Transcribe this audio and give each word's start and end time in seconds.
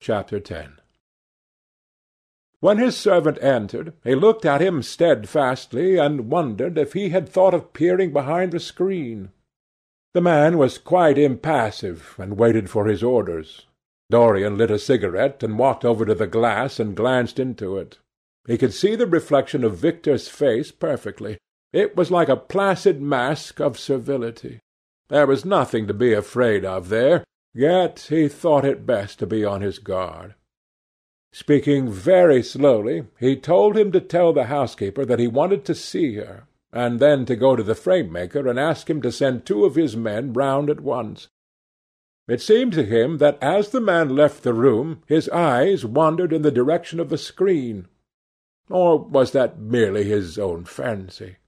CHAPTER 0.00 0.36
X 0.38 0.68
When 2.60 2.78
his 2.78 2.96
servant 2.96 3.38
entered, 3.42 3.92
he 4.02 4.14
looked 4.14 4.46
at 4.46 4.62
him 4.62 4.82
steadfastly, 4.82 5.98
and 5.98 6.30
wondered 6.30 6.78
if 6.78 6.94
he 6.94 7.10
had 7.10 7.28
thought 7.28 7.52
of 7.52 7.72
peering 7.72 8.12
behind 8.12 8.52
the 8.52 8.60
screen. 8.60 9.30
The 10.14 10.20
man 10.20 10.58
was 10.58 10.78
quite 10.78 11.18
impassive, 11.18 12.14
and 12.18 12.38
waited 12.38 12.70
for 12.70 12.86
his 12.86 13.02
orders. 13.02 13.66
Dorian 14.10 14.56
lit 14.56 14.70
a 14.70 14.78
cigarette, 14.78 15.42
and 15.42 15.58
walked 15.58 15.84
over 15.84 16.04
to 16.04 16.14
the 16.14 16.26
glass 16.26 16.80
and 16.80 16.96
glanced 16.96 17.38
into 17.38 17.76
it. 17.76 17.98
He 18.46 18.58
could 18.58 18.72
see 18.72 18.96
the 18.96 19.06
reflection 19.06 19.62
of 19.64 19.76
Victor's 19.76 20.28
face 20.28 20.72
perfectly. 20.72 21.38
It 21.72 21.96
was 21.96 22.10
like 22.10 22.28
a 22.28 22.36
placid 22.36 23.00
mask 23.00 23.60
of 23.60 23.78
servility. 23.78 24.60
There 25.08 25.26
was 25.26 25.44
nothing 25.44 25.86
to 25.86 25.94
be 25.94 26.12
afraid 26.12 26.64
of 26.64 26.88
there, 26.88 27.22
yet 27.54 28.06
he 28.08 28.28
thought 28.28 28.64
it 28.64 28.86
best 28.86 29.18
to 29.18 29.26
be 29.26 29.44
on 29.44 29.60
his 29.60 29.78
guard. 29.78 30.34
Speaking 31.32 31.90
very 31.90 32.42
slowly, 32.42 33.06
he 33.18 33.36
told 33.36 33.76
him 33.76 33.92
to 33.92 34.00
tell 34.00 34.32
the 34.32 34.46
housekeeper 34.46 35.04
that 35.04 35.20
he 35.20 35.28
wanted 35.28 35.64
to 35.64 35.74
see 35.74 36.16
her, 36.16 36.48
and 36.72 36.98
then 36.98 37.24
to 37.26 37.36
go 37.36 37.54
to 37.56 37.62
the 37.62 37.74
frame-maker 37.74 38.48
and 38.48 38.58
ask 38.58 38.90
him 38.90 39.00
to 39.02 39.12
send 39.12 39.44
two 39.44 39.64
of 39.64 39.76
his 39.76 39.96
men 39.96 40.32
round 40.32 40.68
at 40.70 40.80
once. 40.80 41.28
It 42.28 42.40
seemed 42.40 42.72
to 42.74 42.84
him 42.84 43.18
that 43.18 43.38
as 43.42 43.70
the 43.70 43.80
man 43.80 44.14
left 44.14 44.44
the 44.44 44.54
room 44.54 45.02
his 45.06 45.28
eyes 45.30 45.84
wandered 45.84 46.32
in 46.32 46.42
the 46.42 46.52
direction 46.52 47.00
of 47.00 47.08
the 47.08 47.18
screen. 47.18 47.88
Or 48.68 48.98
was 48.98 49.32
that 49.32 49.58
merely 49.58 50.04
his 50.04 50.38
own 50.38 50.64
fancy? 50.64 51.38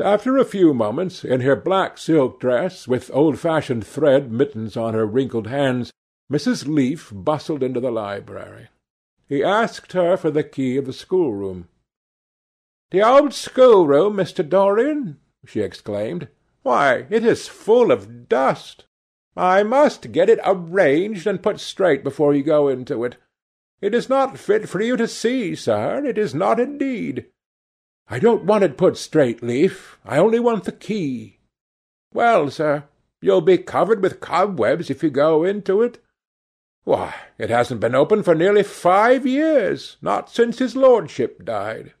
After 0.00 0.36
a 0.36 0.44
few 0.44 0.72
moments, 0.72 1.24
in 1.24 1.40
her 1.40 1.56
black 1.56 1.98
silk 1.98 2.38
dress, 2.38 2.86
with 2.86 3.10
old-fashioned 3.12 3.84
thread 3.84 4.30
mittens 4.30 4.76
on 4.76 4.94
her 4.94 5.04
wrinkled 5.04 5.48
hands, 5.48 5.92
Mrs. 6.30 6.68
Leaf 6.68 7.10
bustled 7.12 7.64
into 7.64 7.80
the 7.80 7.90
library. 7.90 8.68
He 9.28 9.42
asked 9.42 9.94
her 9.94 10.16
for 10.16 10.30
the 10.30 10.44
key 10.44 10.76
of 10.76 10.86
the 10.86 10.92
schoolroom. 10.92 11.68
"The 12.90 13.02
old 13.02 13.34
schoolroom, 13.34 14.16
Mr. 14.16 14.48
Dorian!" 14.48 15.18
she 15.44 15.60
exclaimed. 15.60 16.28
"Why, 16.62 17.06
it 17.10 17.24
is 17.24 17.48
full 17.48 17.90
of 17.90 18.28
dust! 18.28 18.86
I 19.36 19.64
must 19.64 20.12
get 20.12 20.28
it 20.28 20.38
arranged 20.44 21.26
and 21.26 21.42
put 21.42 21.58
straight 21.58 22.04
before 22.04 22.34
you 22.34 22.44
go 22.44 22.68
into 22.68 23.04
it. 23.04 23.16
It 23.80 23.94
is 23.94 24.08
not 24.08 24.38
fit 24.38 24.68
for 24.68 24.80
you 24.80 24.96
to 24.96 25.08
see, 25.08 25.56
sir, 25.56 26.04
it 26.04 26.18
is 26.18 26.34
not 26.34 26.60
indeed. 26.60 27.26
I 28.10 28.18
don't 28.18 28.44
want 28.44 28.64
it 28.64 28.78
put 28.78 28.96
straight, 28.96 29.42
Leaf. 29.42 29.98
I 30.04 30.18
only 30.18 30.40
want 30.40 30.64
the 30.64 30.72
key. 30.72 31.38
Well, 32.12 32.50
sir, 32.50 32.84
you'll 33.20 33.42
be 33.42 33.58
covered 33.58 34.02
with 34.02 34.20
cobwebs 34.20 34.88
if 34.88 35.02
you 35.02 35.10
go 35.10 35.44
into 35.44 35.82
it. 35.82 35.98
Why, 36.84 37.14
it 37.36 37.50
hasn't 37.50 37.80
been 37.80 37.94
open 37.94 38.22
for 38.22 38.34
nearly 38.34 38.62
five 38.62 39.26
years, 39.26 39.98
not 40.00 40.30
since 40.30 40.58
his 40.58 40.74
lordship 40.74 41.44
died. 41.44 41.92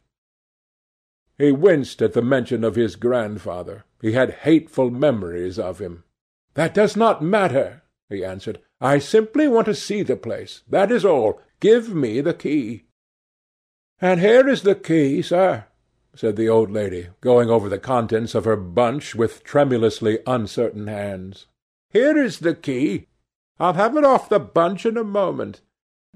He 1.36 1.52
winced 1.52 2.00
at 2.00 2.14
the 2.14 2.22
mention 2.22 2.64
of 2.64 2.74
his 2.74 2.96
grandfather. 2.96 3.84
He 4.00 4.12
had 4.12 4.30
hateful 4.30 4.90
memories 4.90 5.58
of 5.58 5.78
him. 5.78 6.04
"That 6.54 6.72
does 6.74 6.96
not 6.96 7.22
matter," 7.22 7.82
he 8.08 8.24
answered. 8.24 8.60
"I 8.80 8.98
simply 8.98 9.46
want 9.46 9.66
to 9.66 9.74
see 9.74 10.02
the 10.02 10.16
place. 10.16 10.62
That 10.68 10.90
is 10.90 11.04
all. 11.04 11.40
Give 11.60 11.94
me 11.94 12.20
the 12.20 12.34
key." 12.34 12.86
"And 14.00 14.20
here 14.20 14.48
is 14.48 14.62
the 14.62 14.74
key, 14.74 15.22
sir," 15.22 15.66
said 16.18 16.34
the 16.34 16.48
old 16.48 16.68
lady, 16.68 17.06
going 17.20 17.48
over 17.48 17.68
the 17.68 17.78
contents 17.78 18.34
of 18.34 18.44
her 18.44 18.56
bunch 18.56 19.14
with 19.14 19.44
tremulously 19.44 20.18
uncertain 20.26 20.88
hands. 20.88 21.46
"Here 21.90 22.18
is 22.18 22.40
the 22.40 22.56
key. 22.56 23.06
I'll 23.60 23.74
have 23.74 23.96
it 23.96 24.02
off 24.02 24.28
the 24.28 24.40
bunch 24.40 24.84
in 24.84 24.96
a 24.96 25.04
moment. 25.04 25.60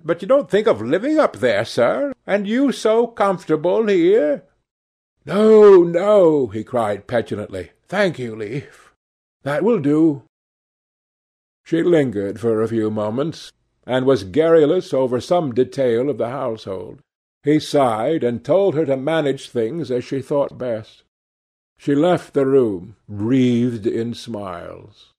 But 0.02 0.20
you 0.20 0.26
don't 0.26 0.50
think 0.50 0.66
of 0.66 0.82
living 0.82 1.20
up 1.20 1.36
there, 1.36 1.64
sir, 1.64 2.12
and 2.26 2.48
you 2.48 2.72
so 2.72 3.06
comfortable 3.06 3.86
here?" 3.86 4.42
"No, 5.24 5.84
no," 5.84 6.48
he 6.48 6.64
cried 6.64 7.06
petulantly. 7.06 7.70
"Thank 7.86 8.18
you, 8.18 8.34
Leaf. 8.34 8.92
That 9.44 9.62
will 9.62 9.78
do. 9.78 10.24
She 11.62 11.84
lingered 11.84 12.40
for 12.40 12.60
a 12.60 12.66
few 12.66 12.90
moments, 12.90 13.52
and 13.86 14.04
was 14.04 14.24
garrulous 14.24 14.92
over 14.92 15.20
some 15.20 15.54
detail 15.54 16.10
of 16.10 16.18
the 16.18 16.30
household. 16.30 17.02
He 17.44 17.58
sighed, 17.58 18.22
and 18.22 18.44
told 18.44 18.74
her 18.74 18.86
to 18.86 18.96
manage 18.96 19.48
things 19.48 19.90
as 19.90 20.04
she 20.04 20.22
thought 20.22 20.58
best. 20.58 21.02
She 21.76 21.94
left 21.94 22.34
the 22.34 22.46
room, 22.46 22.96
wreathed 23.08 23.86
in 23.86 24.14
smiles. 24.14 25.12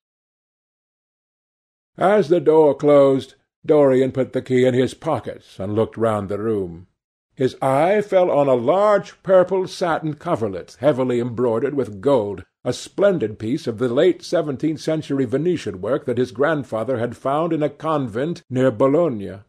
As 1.97 2.29
the 2.29 2.39
door 2.39 2.73
closed, 2.73 3.35
Dorian 3.66 4.12
put 4.12 4.33
the 4.33 4.41
key 4.41 4.66
in 4.66 4.73
his 4.73 4.94
pocket 4.94 5.44
and 5.59 5.75
looked 5.75 5.97
round 5.97 6.29
the 6.29 6.39
room. 6.39 6.88
His 7.35 7.57
eye 7.62 8.01
fell 8.01 8.31
on 8.31 8.47
a 8.47 8.53
large 8.53 9.22
purple 9.23 9.67
satin 9.67 10.13
coverlet 10.13 10.78
heavily 10.79 11.19
embroidered 11.19 11.73
with 11.73 12.00
gold, 12.00 12.45
a 12.63 12.72
splendid 12.72 13.39
piece 13.39 13.67
of 13.67 13.79
the 13.79 13.89
late 13.89 14.23
seventeenth 14.23 14.79
century 14.79 15.25
Venetian 15.25 15.81
work 15.81 16.06
that 16.06 16.17
his 16.17 16.31
grandfather 16.31 17.00
had 17.00 17.17
found 17.17 17.51
in 17.51 17.63
a 17.63 17.69
convent 17.69 18.44
near 18.50 18.72
Bologna. 18.72 19.39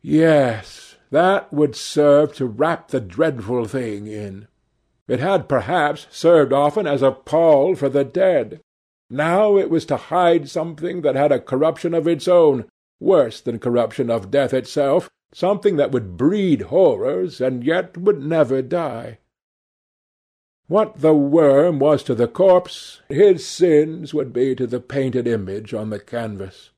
Yes, 0.00 0.91
that 1.12 1.52
would 1.52 1.76
serve 1.76 2.34
to 2.34 2.46
wrap 2.46 2.88
the 2.88 3.00
dreadful 3.00 3.66
thing 3.66 4.06
in. 4.06 4.48
It 5.06 5.20
had 5.20 5.46
perhaps 5.46 6.06
served 6.10 6.54
often 6.54 6.86
as 6.86 7.02
a 7.02 7.12
pall 7.12 7.74
for 7.74 7.90
the 7.90 8.02
dead. 8.02 8.62
Now 9.10 9.58
it 9.58 9.68
was 9.68 9.84
to 9.86 9.96
hide 9.98 10.48
something 10.48 11.02
that 11.02 11.14
had 11.14 11.30
a 11.30 11.38
corruption 11.38 11.92
of 11.92 12.08
its 12.08 12.26
own, 12.26 12.64
worse 12.98 13.42
than 13.42 13.58
corruption 13.58 14.08
of 14.08 14.30
death 14.30 14.54
itself, 14.54 15.10
something 15.34 15.76
that 15.76 15.92
would 15.92 16.16
breed 16.16 16.62
horrors 16.62 17.42
and 17.42 17.62
yet 17.62 17.98
would 17.98 18.22
never 18.22 18.62
die. 18.62 19.18
What 20.66 21.00
the 21.00 21.12
worm 21.12 21.78
was 21.78 22.02
to 22.04 22.14
the 22.14 22.28
corpse, 22.28 23.02
his 23.10 23.46
sins 23.46 24.14
would 24.14 24.32
be 24.32 24.54
to 24.54 24.66
the 24.66 24.80
painted 24.80 25.26
image 25.26 25.74
on 25.74 25.90
the 25.90 26.00
canvas. 26.00 26.70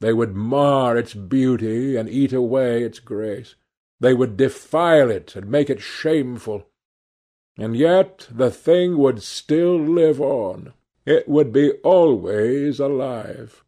They 0.00 0.12
would 0.12 0.34
mar 0.34 0.96
its 0.96 1.14
beauty 1.14 1.96
and 1.96 2.08
eat 2.08 2.32
away 2.32 2.82
its 2.82 2.98
grace. 2.98 3.54
They 3.98 4.12
would 4.14 4.36
defile 4.36 5.10
it 5.10 5.34
and 5.36 5.50
make 5.50 5.70
it 5.70 5.80
shameful. 5.80 6.68
And 7.58 7.74
yet 7.74 8.28
the 8.30 8.50
thing 8.50 8.98
would 8.98 9.22
still 9.22 9.78
live 9.78 10.20
on. 10.20 10.74
It 11.06 11.28
would 11.28 11.52
be 11.52 11.72
always 11.82 12.78
alive. 12.78 13.64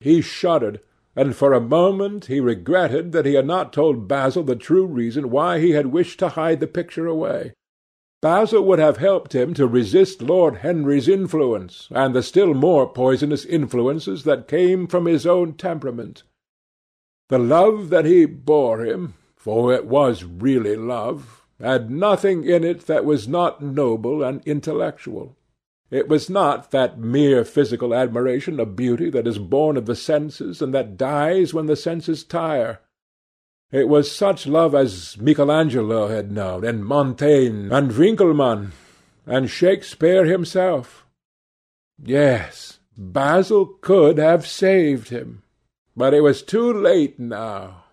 He 0.00 0.20
shuddered, 0.20 0.80
and 1.14 1.36
for 1.36 1.52
a 1.52 1.60
moment 1.60 2.26
he 2.26 2.40
regretted 2.40 3.12
that 3.12 3.26
he 3.26 3.34
had 3.34 3.46
not 3.46 3.72
told 3.72 4.08
Basil 4.08 4.42
the 4.42 4.56
true 4.56 4.86
reason 4.86 5.30
why 5.30 5.60
he 5.60 5.72
had 5.72 5.88
wished 5.88 6.18
to 6.20 6.30
hide 6.30 6.60
the 6.60 6.66
picture 6.66 7.06
away. 7.06 7.52
Basil 8.22 8.62
would 8.62 8.78
have 8.78 8.98
helped 8.98 9.34
him 9.34 9.54
to 9.54 9.66
resist 9.66 10.20
Lord 10.20 10.56
Henry's 10.56 11.08
influence, 11.08 11.88
and 11.90 12.14
the 12.14 12.22
still 12.22 12.52
more 12.52 12.86
poisonous 12.86 13.46
influences 13.46 14.24
that 14.24 14.46
came 14.46 14.86
from 14.86 15.06
his 15.06 15.26
own 15.26 15.54
temperament. 15.54 16.22
The 17.30 17.38
love 17.38 17.88
that 17.88 18.04
he 18.04 18.26
bore 18.26 18.84
him, 18.84 19.14
for 19.36 19.72
it 19.72 19.86
was 19.86 20.24
really 20.24 20.76
love, 20.76 21.46
had 21.58 21.90
nothing 21.90 22.44
in 22.44 22.62
it 22.62 22.86
that 22.86 23.06
was 23.06 23.26
not 23.26 23.62
noble 23.62 24.22
and 24.22 24.42
intellectual. 24.44 25.36
It 25.90 26.08
was 26.08 26.28
not 26.28 26.70
that 26.72 26.98
mere 26.98 27.44
physical 27.44 27.94
admiration 27.94 28.60
of 28.60 28.76
beauty 28.76 29.10
that 29.10 29.26
is 29.26 29.38
born 29.38 29.76
of 29.76 29.86
the 29.86 29.96
senses 29.96 30.60
and 30.60 30.74
that 30.74 30.96
dies 30.96 31.54
when 31.54 31.66
the 31.66 31.76
senses 31.76 32.22
tire. 32.22 32.80
It 33.72 33.88
was 33.88 34.10
such 34.10 34.46
love 34.46 34.74
as 34.74 35.16
Michelangelo 35.18 36.08
had 36.08 36.32
known, 36.32 36.64
and 36.64 36.84
Montaigne, 36.84 37.72
and 37.72 37.92
Winckelmann, 37.92 38.72
and 39.26 39.48
Shakespeare 39.48 40.24
himself. 40.24 41.06
Yes, 42.02 42.80
Basil 42.96 43.66
could 43.80 44.18
have 44.18 44.46
saved 44.46 45.10
him. 45.10 45.42
But 45.96 46.14
it 46.14 46.22
was 46.22 46.42
too 46.42 46.72
late 46.72 47.18
now. 47.18 47.84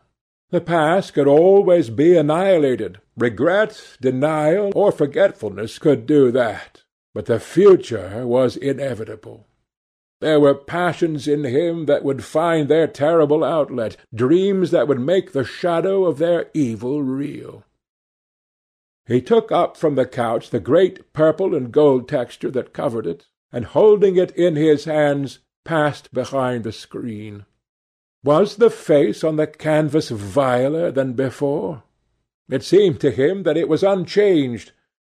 The 0.50 0.62
past 0.62 1.14
could 1.14 1.28
always 1.28 1.90
be 1.90 2.16
annihilated. 2.16 3.00
Regret, 3.16 3.98
denial, 4.00 4.72
or 4.74 4.92
forgetfulness 4.92 5.78
could 5.78 6.06
do 6.06 6.32
that. 6.32 6.84
But 7.14 7.26
the 7.26 7.40
future 7.40 8.26
was 8.26 8.56
inevitable. 8.56 9.48
There 10.20 10.40
were 10.40 10.56
passions 10.56 11.28
in 11.28 11.44
him 11.44 11.86
that 11.86 12.04
would 12.04 12.24
find 12.24 12.68
their 12.68 12.88
terrible 12.88 13.44
outlet, 13.44 13.98
dreams 14.14 14.72
that 14.72 14.88
would 14.88 15.00
make 15.00 15.32
the 15.32 15.44
shadow 15.44 16.06
of 16.06 16.18
their 16.18 16.50
evil 16.56 17.04
real. 17.04 17.64
He 19.06 19.22
took 19.22 19.52
up 19.52 19.78
from 19.78 19.96
the 19.96 20.08
couch 20.08 20.50
the 20.50 20.60
great 20.60 21.14
purple 21.14 21.54
and 21.54 21.72
gold 21.72 22.10
texture 22.10 22.50
that 22.52 22.74
covered 22.74 23.06
it, 23.06 23.28
and 23.52 23.66
holding 23.66 24.18
it 24.18 24.32
in 24.32 24.56
his 24.56 24.86
hands, 24.86 25.40
passed 25.64 26.12
behind 26.14 26.64
the 26.64 26.72
screen. 26.72 27.46
Was 28.24 28.56
the 28.56 28.72
face 28.72 29.24
on 29.24 29.36
the 29.36 29.48
canvas 29.48 30.10
viler 30.10 30.92
than 30.92 31.14
before? 31.14 31.84
It 32.50 32.64
seemed 32.64 33.00
to 33.02 33.12
him 33.12 33.44
that 33.44 33.58
it 33.58 33.70
was 33.70 33.84
unchanged, 33.84 34.72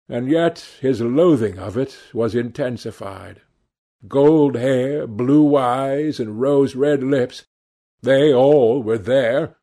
and 0.08 0.30
yet 0.30 0.66
his 0.80 1.02
loathing 1.02 1.60
of 1.60 1.78
it 1.78 2.00
was 2.14 2.36
intensified 2.36 3.42
gold 4.08 4.56
hair, 4.56 5.08
blue 5.08 5.56
eyes, 5.56 6.20
and 6.20 6.42
rose-red 6.42 7.04
lips, 7.04 7.46
They 8.02 8.34
all 8.34 8.84
were 8.84 8.98
there. 8.98 9.56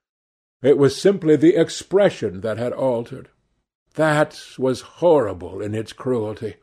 It 0.62 0.78
was 0.78 1.00
simply 1.00 1.36
the 1.36 1.56
expression 1.56 2.40
that 2.40 2.58
had 2.58 2.72
altered. 2.72 3.28
That 3.94 4.40
was 4.58 4.80
horrible 4.80 5.60
in 5.60 5.74
its 5.74 5.92
cruelty. 5.92 6.56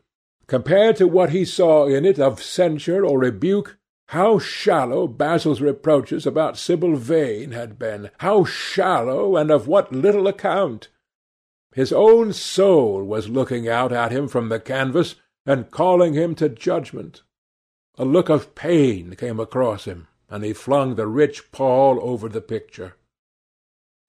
Compared 0.46 0.96
to 0.96 1.06
what 1.06 1.30
he 1.30 1.44
saw 1.44 1.86
in 1.86 2.04
it 2.04 2.18
of 2.18 2.42
censure 2.42 3.04
or 3.04 3.18
rebuke, 3.18 3.76
how 4.08 4.38
shallow 4.38 5.06
Basil's 5.06 5.60
reproaches 5.60 6.26
about 6.26 6.56
Sibyl 6.56 6.96
Vane 6.96 7.52
had 7.52 7.78
been! 7.78 8.10
How 8.18 8.44
shallow, 8.44 9.36
and 9.36 9.50
of 9.50 9.68
what 9.68 9.92
little 9.92 10.26
account! 10.26 10.88
His 11.74 11.92
own 11.92 12.32
soul 12.32 13.04
was 13.04 13.28
looking 13.28 13.68
out 13.68 13.92
at 13.92 14.10
him 14.10 14.26
from 14.26 14.48
the 14.48 14.60
canvas, 14.60 15.16
and 15.44 15.70
calling 15.70 16.14
him 16.14 16.34
to 16.36 16.48
judgment. 16.48 17.22
A 18.00 18.04
look 18.04 18.28
of 18.28 18.54
pain 18.54 19.16
came 19.16 19.40
across 19.40 19.84
him, 19.84 20.06
and 20.30 20.44
he 20.44 20.52
flung 20.52 20.94
the 20.94 21.08
rich 21.08 21.50
pall 21.50 21.98
over 22.00 22.28
the 22.28 22.40
picture. 22.40 22.94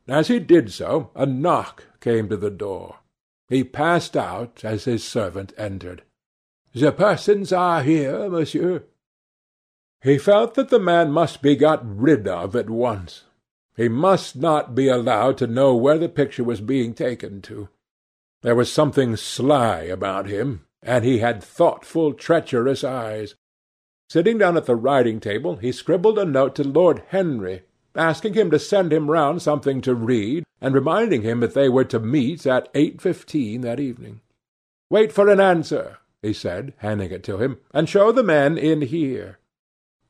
As 0.08 0.28
he 0.28 0.40
did 0.40 0.72
so, 0.72 1.10
a 1.16 1.26
knock 1.26 1.86
came 2.00 2.30
to 2.30 2.38
the 2.38 2.52
door. 2.52 2.98
He 3.48 3.64
passed 3.64 4.16
out 4.16 4.64
as 4.64 4.86
his 4.86 5.04
servant 5.04 5.54
entered. 5.58 6.04
"The 6.72 6.92
persons 6.92 7.52
are 7.52 7.82
here, 7.82 8.30
monsieur." 8.30 8.84
He 10.04 10.20
felt 10.20 10.54
that 10.54 10.70
the 10.70 10.80
man 10.80 11.12
must 11.12 11.42
be 11.42 11.56
got 11.56 11.82
rid 11.84 12.28
of 12.28 12.56
at 12.56 12.70
once. 12.70 13.24
He 13.76 13.90
must 13.90 14.36
not 14.36 14.76
be 14.76 14.88
allowed 14.88 15.40
to 15.40 15.48
know 15.48 15.76
where 15.76 15.98
the 15.98 16.10
picture 16.10 16.44
was 16.44 16.62
being 16.62 16.94
taken 16.94 17.42
to. 17.42 17.70
There 18.42 18.56
was 18.56 18.72
something 18.72 19.16
sly 19.16 19.80
about 19.80 20.28
him, 20.28 20.68
and 20.84 21.04
he 21.04 21.18
had 21.18 21.44
thoughtful, 21.44 22.14
treacherous 22.14 22.84
eyes. 22.84 23.34
Sitting 24.10 24.40
down 24.40 24.58
at 24.58 24.66
the 24.66 24.76
writing-table, 24.76 25.58
he 25.58 25.72
scribbled 25.72 26.18
a 26.18 26.26
note 26.26 26.56
to 26.56 26.64
Lord 26.64 27.04
Henry, 27.10 27.62
asking 27.94 28.34
him 28.34 28.50
to 28.50 28.58
send 28.58 28.92
him 28.92 29.12
round 29.12 29.42
something 29.42 29.82
to 29.82 29.94
read, 29.94 30.44
and 30.60 30.74
reminding 30.74 31.22
him 31.22 31.42
that 31.42 31.54
they 31.54 31.70
were 31.70 31.84
to 31.86 32.00
meet 32.00 32.48
at 32.48 32.70
eight 32.74 33.02
fifteen 33.02 33.62
that 33.62 33.80
evening. 33.80 34.22
"Wait 34.90 35.12
for 35.12 35.30
an 35.30 35.40
answer," 35.40 35.98
he 36.24 36.34
said, 36.34 36.74
handing 36.78 37.12
it 37.12 37.24
to 37.24 37.38
him, 37.38 37.58
"and 37.72 37.88
show 37.88 38.12
the 38.12 38.24
men 38.24 38.58
in 38.58 38.82
here. 38.82 39.38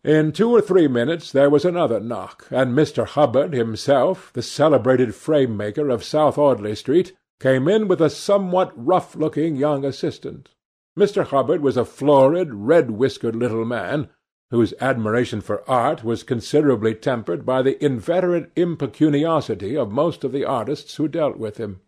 In 0.02 0.32
two 0.32 0.50
or 0.50 0.62
three 0.62 0.88
minutes 0.88 1.30
there 1.30 1.50
was 1.50 1.66
another 1.66 2.00
knock, 2.00 2.48
and 2.50 2.74
Mr. 2.74 3.06
Hubbard 3.06 3.52
himself, 3.52 4.32
the 4.32 4.42
celebrated 4.42 5.14
frame-maker 5.14 5.90
of 5.90 6.06
South 6.06 6.38
Audley 6.38 6.74
Street, 6.76 7.12
came 7.42 7.68
in 7.68 7.90
with 7.90 8.00
a 8.00 8.10
somewhat 8.10 8.72
rough-looking 8.76 9.58
young 9.58 9.84
assistant. 9.84 10.52
Mr. 11.00 11.26
Hubbard 11.26 11.62
was 11.62 11.78
a 11.78 11.86
florid, 11.86 12.54
red-whiskered 12.54 13.36
little 13.36 13.66
man, 13.66 14.10
whose 14.52 14.74
admiration 14.82 15.42
for 15.42 15.68
art 15.70 16.04
was 16.04 16.24
considerably 16.24 16.94
tempered 16.94 17.46
by 17.46 17.62
the 17.62 17.84
inveterate 17.84 18.52
impecuniosity 18.56 19.76
of 19.76 19.92
most 19.92 20.24
of 20.24 20.32
the 20.32 20.46
artists 20.46 20.96
who 20.98 21.08
dealt 21.08 21.38
with 21.38 21.58
him. 21.58 21.80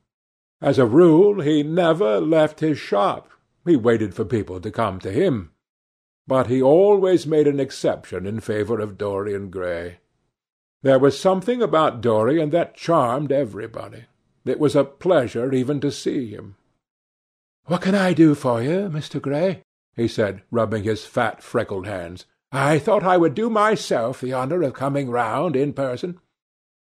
As 0.62 0.80
a 0.80 0.86
rule 0.86 1.42
he 1.42 1.62
never 1.62 2.20
left 2.22 2.62
his 2.62 2.78
shop. 2.78 3.30
He 3.66 3.76
waited 3.76 4.16
for 4.16 4.26
people 4.26 4.60
to 4.62 4.72
come 4.72 5.00
to 5.00 5.12
him 5.12 5.52
but 6.32 6.48
he 6.48 6.62
always 6.62 7.28
made 7.28 7.46
an 7.46 7.60
exception 7.60 8.26
in 8.26 8.40
favour 8.40 8.80
of 8.80 8.98
Dorian 8.98 9.50
Gray. 9.50 9.98
There 10.82 10.98
was 10.98 11.20
something 11.20 11.62
about 11.62 12.00
Dorian 12.00 12.52
that 12.52 12.76
charmed 12.76 13.34
everybody. 13.34 14.06
It 14.46 14.58
was 14.58 14.74
a 14.74 14.86
pleasure 14.86 15.54
even 15.54 15.82
to 15.82 15.92
see 15.92 16.30
him. 16.30 16.56
"What 17.66 17.82
can 17.82 17.96
I 17.96 18.14
do 18.14 18.34
for 18.34 18.62
you, 18.62 18.90
Mr. 18.90 19.22
Gray?" 19.22 19.62
he 19.96 20.08
said, 20.08 20.42
rubbing 20.50 20.84
his 20.84 21.06
fat 21.06 21.44
freckled 21.44 21.86
hands. 21.86 22.26
"I 22.52 22.80
thought 22.80 23.04
I 23.04 23.18
would 23.18 23.36
do 23.36 23.50
myself 23.50 24.22
the 24.22 24.34
honour 24.34 24.64
of 24.64 24.74
coming 24.74 25.10
round 25.10 25.56
in 25.56 25.74
person. 25.74 26.20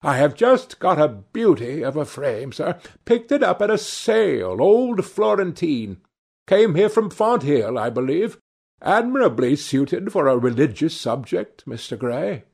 I 0.02 0.18
have 0.18 0.34
just 0.34 0.80
got 0.80 1.00
a 1.00 1.08
beauty 1.08 1.84
of 1.84 1.96
a 1.96 2.06
frame, 2.06 2.52
sir. 2.52 2.80
Picked 3.06 3.32
it 3.32 3.44
up 3.44 3.62
at 3.62 3.70
a 3.70 3.78
sale, 3.78 4.60
old 4.60 5.06
Florentine. 5.06 6.02
Came 6.48 6.74
here 6.74 6.90
from 6.90 7.12
Fonthill, 7.12 7.78
I 7.78 7.92
believe. 7.92 8.40
Admirably 8.82 9.56
suited 9.56 10.12
for 10.12 10.28
a 10.28 10.38
religious 10.40 11.00
subject, 11.00 11.64
Mr. 11.68 11.98
Gray." 11.98 12.46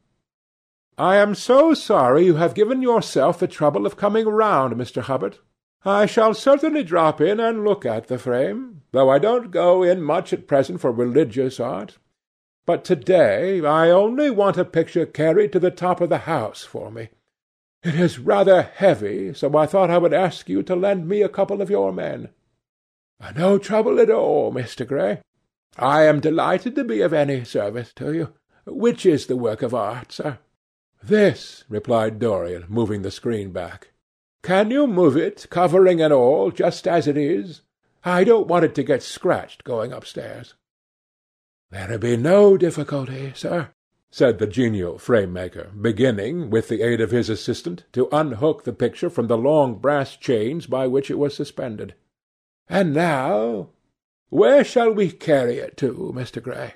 "I 0.98 1.16
am 1.16 1.34
so 1.34 1.74
sorry 1.74 2.26
you 2.26 2.36
have 2.36 2.54
given 2.54 2.82
yourself 2.82 3.40
the 3.40 3.48
trouble 3.48 3.86
of 3.86 3.96
coming 3.96 4.28
round, 4.28 4.76
Mr. 4.76 5.02
Hubbard. 5.04 5.38
I 5.86 6.06
shall 6.06 6.34
certainly 6.34 6.84
drop 6.84 7.22
in 7.22 7.40
and 7.40 7.64
look 7.64 7.86
at 7.86 8.08
the 8.08 8.18
frame, 8.18 8.82
though 8.92 9.10
I 9.10 9.20
don't 9.20 9.52
go 9.52 9.84
in 9.84 10.02
much 10.02 10.34
at 10.34 10.48
present 10.48 10.82
for 10.82 10.92
religious 10.92 11.60
art. 11.60 11.98
But 12.66 12.84
to-day 12.84 13.66
I 13.66 13.90
only 13.90 14.30
want 14.30 14.58
a 14.58 14.66
picture 14.66 15.06
carried 15.06 15.54
to 15.54 15.60
the 15.60 15.72
top 15.72 16.02
of 16.02 16.10
the 16.10 16.20
house 16.20 16.64
for 16.64 16.92
me. 16.92 17.10
It 17.84 17.96
is 17.96 18.20
rather 18.20 18.64
heavy, 18.64 19.34
so 19.34 19.56
I 19.56 19.66
thought 19.66 19.90
I 19.90 19.98
would 20.00 20.14
ask 20.14 20.50
you 20.50 20.64
to 20.64 20.76
lend 20.76 21.08
me 21.08 21.22
a 21.22 21.30
couple 21.30 21.62
of 21.62 21.70
your 21.70 21.94
men." 21.94 22.30
"No 23.36 23.58
trouble 23.58 24.00
at 24.02 24.10
all, 24.10 24.52
Mr. 24.52 24.86
Gray. 24.86 25.22
I 25.78 26.04
am 26.04 26.20
delighted 26.20 26.76
to 26.76 26.84
be 26.84 27.02
of 27.02 27.14
any 27.14 27.46
service 27.46 27.94
to 27.94 28.14
you. 28.14 28.34
Which 28.66 29.06
is 29.06 29.28
the 29.28 29.38
work 29.38 29.62
of 29.62 29.74
art, 29.74 30.12
sir?" 30.12 30.40
"This," 31.02 31.64
replied 31.70 32.20
Dorian, 32.20 32.66
moving 32.68 33.04
the 33.04 33.12
screen 33.12 33.52
back. 33.52 33.92
"Can 34.48 34.72
you 34.72 34.88
move 34.88 35.18
it, 35.18 35.46
covering 35.50 36.02
and 36.02 36.14
all, 36.14 36.52
just 36.52 36.88
as 36.88 37.06
it 37.06 37.18
is? 37.18 37.64
I 38.06 38.24
don't 38.24 38.48
want 38.48 38.64
it 38.64 38.76
to 38.76 38.84
get 38.84 39.04
scratched 39.04 39.66
going 39.66 39.92
upstairs." 39.92 40.54
"There'll 41.70 41.98
be 41.98 42.16
no 42.16 42.56
difficulty, 42.56 43.34
sir," 43.36 43.72
said 44.10 44.40
the 44.40 44.48
genial 44.48 45.00
frame-maker, 45.00 45.72
beginning, 45.82 46.50
with 46.50 46.70
the 46.70 46.82
aid 46.82 47.02
of 47.02 47.12
his 47.12 47.30
assistant, 47.30 47.84
to 47.92 48.08
unhook 48.14 48.64
the 48.64 48.72
picture 48.72 49.10
from 49.10 49.28
the 49.28 49.38
long 49.38 49.80
brass 49.80 50.16
chains 50.16 50.66
by 50.66 50.88
which 50.88 51.12
it 51.12 51.20
was 51.20 51.36
suspended. 51.36 51.94
"And 52.70 52.94
now 52.94 53.72
where 54.30 54.64
shall 54.64 54.94
we 54.94 55.12
carry 55.12 55.58
it 55.58 55.76
to, 55.76 56.14
Mr. 56.16 56.42
Gray?" 56.42 56.76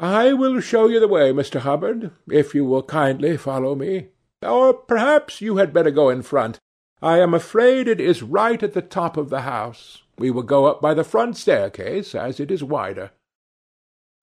"I 0.00 0.32
will 0.32 0.58
show 0.58 0.88
you 0.88 0.98
the 0.98 1.06
way, 1.06 1.32
Mr. 1.32 1.60
Hubbard, 1.60 2.10
if 2.28 2.56
you 2.56 2.64
will 2.64 2.82
kindly 2.82 3.36
follow 3.36 3.76
me. 3.76 4.08
Or 4.42 4.74
perhaps 4.74 5.40
you 5.40 5.58
had 5.58 5.72
better 5.72 5.92
go 5.92 6.10
in 6.10 6.22
front. 6.22 6.58
I 7.02 7.18
am 7.18 7.34
afraid 7.34 7.88
it 7.88 8.00
is 8.00 8.22
right 8.22 8.62
at 8.62 8.74
the 8.74 8.82
top 8.82 9.16
of 9.16 9.28
the 9.28 9.40
house. 9.40 10.02
We 10.18 10.30
will 10.30 10.44
go 10.44 10.66
up 10.66 10.80
by 10.80 10.94
the 10.94 11.02
front 11.02 11.36
staircase, 11.36 12.14
as 12.14 12.38
it 12.38 12.50
is 12.50 12.62
wider." 12.62 13.10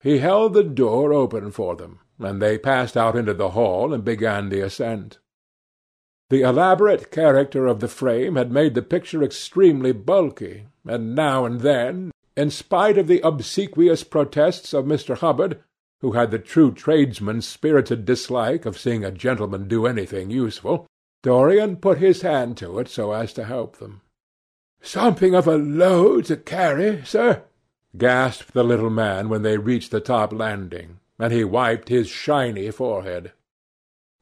He 0.00 0.18
held 0.18 0.54
the 0.54 0.64
door 0.64 1.12
open 1.12 1.50
for 1.50 1.76
them, 1.76 1.98
and 2.18 2.40
they 2.40 2.56
passed 2.56 2.96
out 2.96 3.16
into 3.16 3.34
the 3.34 3.50
hall 3.50 3.92
and 3.92 4.02
began 4.02 4.48
the 4.48 4.62
ascent. 4.62 5.18
The 6.30 6.40
elaborate 6.40 7.10
character 7.10 7.66
of 7.66 7.80
the 7.80 7.88
frame 7.88 8.36
had 8.36 8.50
made 8.50 8.74
the 8.74 8.82
picture 8.82 9.22
extremely 9.22 9.92
bulky, 9.92 10.68
and 10.86 11.14
now 11.14 11.44
and 11.44 11.60
then 11.60 12.12
in 12.36 12.48
spite 12.50 12.96
of 12.96 13.08
the 13.08 13.20
obsequious 13.20 14.04
protests 14.04 14.72
of 14.72 14.86
Mr. 14.86 15.18
Hubbard, 15.18 15.62
who 16.00 16.12
had 16.12 16.30
the 16.30 16.38
true 16.38 16.72
tradesman's 16.72 17.46
spirited 17.46 18.06
dislike 18.06 18.64
of 18.64 18.78
seeing 18.78 19.04
a 19.04 19.10
gentleman 19.10 19.68
do 19.68 19.86
anything 19.86 20.30
useful, 20.30 20.86
Dorian 21.22 21.76
put 21.76 21.98
his 21.98 22.22
hand 22.22 22.56
to 22.58 22.78
it 22.78 22.88
so 22.88 23.12
as 23.12 23.32
to 23.34 23.44
help 23.44 23.76
them. 23.76 24.00
"Something 24.80 25.34
of 25.34 25.46
a 25.46 25.56
load 25.56 26.24
to 26.26 26.36
carry, 26.36 27.02
sir," 27.04 27.42
gasped 27.96 28.54
the 28.54 28.64
little 28.64 28.90
man 28.90 29.28
when 29.28 29.42
they 29.42 29.58
reached 29.58 29.90
the 29.90 30.00
top 30.00 30.32
landing, 30.32 30.98
and 31.18 31.32
he 31.32 31.44
wiped 31.44 31.88
his 31.88 32.08
shiny 32.08 32.70
forehead. 32.70 33.32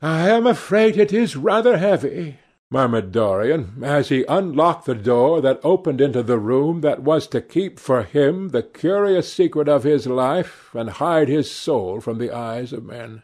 "I 0.02 0.28
am 0.31 0.47
afraid 0.47 0.97
it 0.97 1.12
is 1.12 1.37
rather 1.37 1.78
heavy 1.78 2.38
murmured 2.71 3.12
Dorian, 3.12 3.83
as 3.83 4.11
he 4.11 4.25
unlocked 4.28 4.85
the 4.85 4.95
door 4.95 5.40
that 5.40 5.61
opened 5.64 6.00
into 6.00 6.23
the 6.23 6.38
room 6.38 6.83
that 6.83 7.02
was 7.02 7.26
to 7.28 7.40
keep 7.40 7.78
for 7.78 8.02
him 8.02 8.50
the 8.50 8.62
curious 8.62 9.33
secret 9.33 9.69
of 9.69 9.85
his 9.85 10.07
life 10.07 10.75
and 10.75 10.90
hide 10.90 11.28
his 11.28 11.50
soul 11.50 12.00
from 12.00 12.19
the 12.19 12.31
eyes 12.31 12.73
of 12.73 12.85
men. 12.85 13.23